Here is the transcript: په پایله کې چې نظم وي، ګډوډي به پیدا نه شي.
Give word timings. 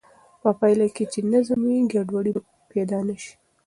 په 0.41 0.49
پایله 0.59 0.87
کې 0.95 1.03
چې 1.11 1.19
نظم 1.33 1.59
وي، 1.67 1.77
ګډوډي 1.93 2.31
به 2.35 2.41
پیدا 2.71 2.99
نه 3.07 3.15
شي. 3.21 3.33